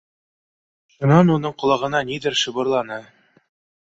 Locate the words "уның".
1.33-1.53